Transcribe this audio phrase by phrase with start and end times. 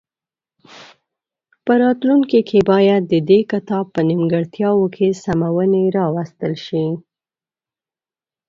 [1.65, 6.85] په راتلونکي کې باید د دې کتاب په نیمګړتیاوو کې سمونې راوستل شي.